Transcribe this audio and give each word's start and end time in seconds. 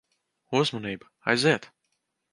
Uzmanību. 0.61 1.11
Aiziet. 1.35 1.71